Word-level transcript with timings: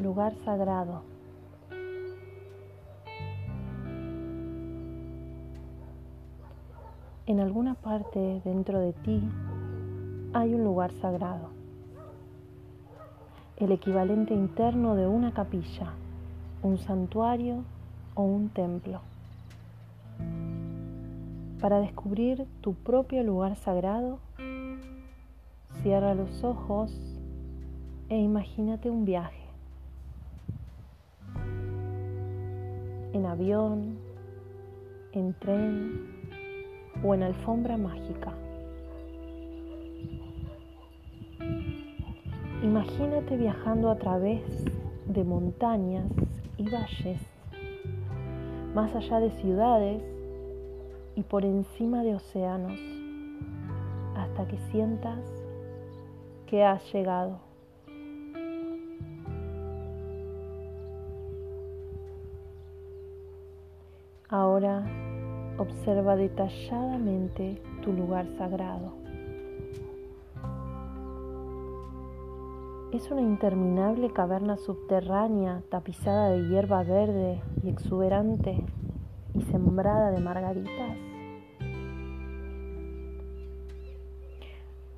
lugar 0.00 0.34
sagrado. 0.44 1.02
En 7.26 7.40
alguna 7.40 7.74
parte 7.74 8.42
dentro 8.44 8.80
de 8.80 8.92
ti 8.92 9.22
hay 10.34 10.54
un 10.54 10.64
lugar 10.64 10.92
sagrado, 10.92 11.50
el 13.56 13.70
equivalente 13.72 14.34
interno 14.34 14.96
de 14.96 15.06
una 15.06 15.32
capilla, 15.32 15.92
un 16.62 16.78
santuario 16.78 17.64
o 18.14 18.22
un 18.22 18.48
templo. 18.48 19.00
Para 21.60 21.78
descubrir 21.80 22.46
tu 22.60 22.74
propio 22.74 23.22
lugar 23.22 23.54
sagrado, 23.54 24.18
cierra 25.82 26.14
los 26.14 26.42
ojos 26.42 26.92
e 28.08 28.18
imagínate 28.18 28.90
un 28.90 29.04
viaje. 29.04 29.41
En 33.12 33.26
avión, 33.26 33.98
en 35.12 35.34
tren 35.34 36.06
o 37.04 37.14
en 37.14 37.22
alfombra 37.22 37.76
mágica. 37.76 38.32
Imagínate 42.62 43.36
viajando 43.36 43.90
a 43.90 43.96
través 43.96 44.42
de 45.06 45.24
montañas 45.24 46.10
y 46.56 46.70
valles, 46.70 47.20
más 48.74 48.94
allá 48.94 49.20
de 49.20 49.30
ciudades 49.32 50.02
y 51.14 51.22
por 51.22 51.44
encima 51.44 52.02
de 52.04 52.14
océanos, 52.14 52.78
hasta 54.16 54.46
que 54.46 54.56
sientas 54.70 55.20
que 56.46 56.64
has 56.64 56.90
llegado. 56.92 57.51
Ahora 64.32 64.82
observa 65.58 66.16
detalladamente 66.16 67.60
tu 67.82 67.92
lugar 67.92 68.26
sagrado. 68.38 68.94
Es 72.94 73.10
una 73.10 73.20
interminable 73.20 74.10
caverna 74.10 74.56
subterránea 74.56 75.62
tapizada 75.68 76.30
de 76.30 76.48
hierba 76.48 76.82
verde 76.82 77.42
y 77.62 77.68
exuberante 77.68 78.64
y 79.34 79.42
sembrada 79.42 80.10
de 80.10 80.20
margaritas? 80.20 80.96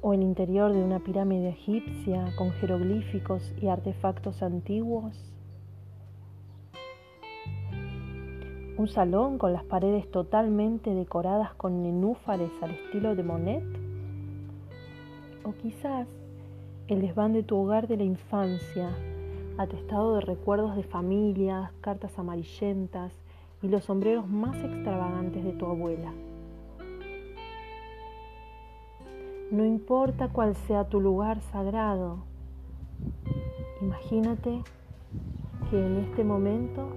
¿O 0.00 0.14
el 0.14 0.22
interior 0.22 0.72
de 0.72 0.82
una 0.82 1.00
pirámide 1.00 1.50
egipcia 1.50 2.34
con 2.38 2.52
jeroglíficos 2.52 3.52
y 3.60 3.68
artefactos 3.68 4.42
antiguos? 4.42 5.37
¿Un 8.78 8.88
salón 8.88 9.38
con 9.38 9.52
las 9.52 9.64
paredes 9.64 10.10
totalmente 10.10 10.94
decoradas 10.94 11.52
con 11.54 11.82
nenúfares 11.82 12.50
al 12.62 12.70
estilo 12.70 13.16
de 13.16 13.24
Monet? 13.24 13.64
¿O 15.42 15.52
quizás 15.52 16.06
el 16.86 17.02
desván 17.02 17.32
de 17.32 17.42
tu 17.42 17.56
hogar 17.56 17.88
de 17.88 17.96
la 17.96 18.04
infancia, 18.04 18.90
atestado 19.58 20.14
de 20.14 20.20
recuerdos 20.20 20.76
de 20.76 20.84
familias, 20.84 21.72
cartas 21.80 22.18
amarillentas 22.18 23.12
y 23.62 23.68
los 23.68 23.84
sombreros 23.84 24.28
más 24.28 24.56
extravagantes 24.62 25.44
de 25.44 25.52
tu 25.52 25.66
abuela. 25.66 26.12
No 29.50 29.64
importa 29.64 30.28
cuál 30.28 30.54
sea 30.54 30.84
tu 30.84 31.00
lugar 31.00 31.40
sagrado, 31.40 32.18
imagínate 33.82 34.62
que 35.70 35.84
en 35.84 35.96
este 36.04 36.22
momento 36.22 36.88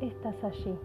estás 0.00 0.42
allí. 0.44 0.78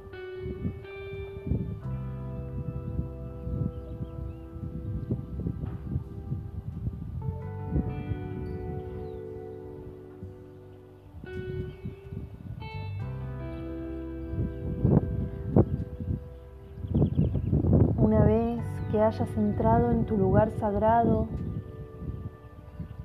hayas 19.12 19.36
entrado 19.36 19.92
en 19.92 20.06
tu 20.06 20.16
lugar 20.16 20.52
sagrado, 20.52 21.28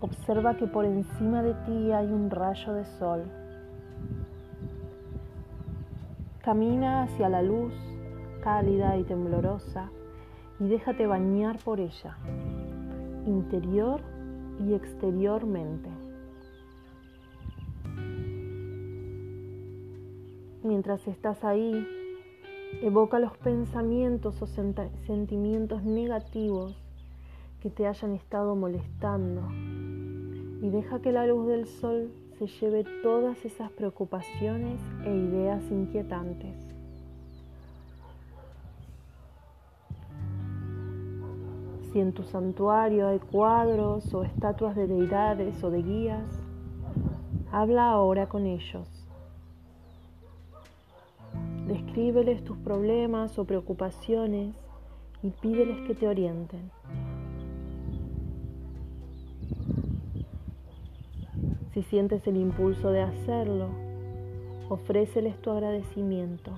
observa 0.01 0.57
que 0.57 0.67
por 0.69 0.85
encima 0.85 1.43
de 1.43 1.55
ti 1.65 1.91
hay 1.91 2.07
un 2.07 2.31
rayo 2.31 2.75
de 2.75 2.85
sol. 2.85 3.46
Camina 6.47 7.03
hacia 7.03 7.29
la 7.29 7.43
luz 7.43 7.75
cálida 8.41 8.97
y 8.97 9.03
temblorosa 9.03 9.91
y 10.61 10.69
déjate 10.69 11.09
bañar 11.09 11.59
por 11.59 11.81
ella, 11.81 12.17
interior 13.27 14.01
y 14.65 14.75
exteriormente. 14.75 15.91
Mientras 20.63 21.09
estás 21.09 21.43
ahí, 21.43 21.85
Evoca 22.83 23.19
los 23.19 23.37
pensamientos 23.39 24.43
o 24.43 24.47
sentimientos 24.47 25.83
negativos 25.83 26.77
que 27.63 27.71
te 27.71 27.87
hayan 27.87 28.13
estado 28.13 28.55
molestando 28.55 29.49
y 30.61 30.69
deja 30.69 31.01
que 31.01 31.11
la 31.11 31.27
luz 31.27 31.47
del 31.47 31.67
sol 31.67 32.13
se 32.39 32.47
lleve 32.47 32.85
todas 33.03 33.45
esas 33.45 33.71
preocupaciones 33.73 34.81
e 35.05 35.11
ideas 35.15 35.63
inquietantes. 35.71 36.55
Si 41.93 42.01
en 42.01 42.13
tu 42.13 42.23
santuario 42.25 43.09
hay 43.09 43.19
cuadros 43.19 44.13
o 44.13 44.23
estatuas 44.23 44.77
de 44.77 44.87
deidades 44.87 45.63
o 45.65 45.71
de 45.71 45.83
guías, 45.83 46.29
habla 47.53 47.91
ahora 47.91 48.29
con 48.29 48.47
ellos 48.47 49.07
Descríbeles 51.67 52.45
tus 52.45 52.57
problemas 52.59 53.41
o 53.41 53.45
preocupaciones 53.45 54.55
y 55.21 55.31
pídeles 55.31 55.85
que 55.89 55.97
te 55.97 56.07
orienten. 56.07 56.71
Si 61.77 61.83
sientes 61.83 62.27
el 62.27 62.39
impulso 62.39 62.91
de 62.91 63.03
hacerlo, 63.03 63.69
ofréceles 64.71 65.37
tu 65.43 65.51
agradecimiento. 65.51 66.51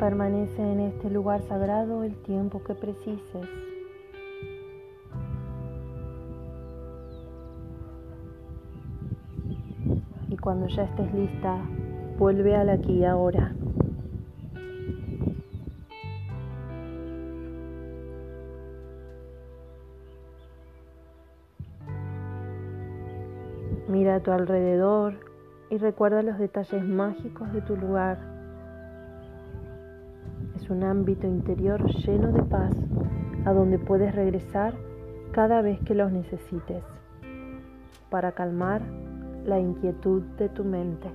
Permanece 0.00 0.62
en 0.62 0.80
este 0.80 1.10
lugar 1.10 1.42
sagrado 1.42 2.04
el 2.04 2.16
tiempo 2.22 2.64
que 2.64 2.74
precises. 2.74 3.46
Y 10.30 10.36
cuando 10.38 10.68
ya 10.68 10.84
estés 10.84 11.12
lista, 11.12 11.58
vuelve 12.18 12.56
al 12.56 12.70
aquí 12.70 13.00
y 13.00 13.04
ahora. 13.04 13.54
Mira 23.86 24.14
a 24.14 24.20
tu 24.20 24.32
alrededor 24.32 25.12
y 25.68 25.76
recuerda 25.76 26.22
los 26.22 26.38
detalles 26.38 26.82
mágicos 26.84 27.52
de 27.52 27.60
tu 27.60 27.76
lugar. 27.76 28.29
Un 30.70 30.84
ámbito 30.84 31.26
interior 31.26 31.84
lleno 32.06 32.30
de 32.30 32.42
paz 32.44 32.72
a 33.44 33.52
donde 33.52 33.80
puedes 33.80 34.14
regresar 34.14 34.72
cada 35.32 35.62
vez 35.62 35.80
que 35.80 35.96
los 35.96 36.12
necesites 36.12 36.84
para 38.08 38.30
calmar 38.32 38.80
la 39.44 39.58
inquietud 39.58 40.22
de 40.38 40.48
tu 40.48 40.62
mente. 40.62 41.08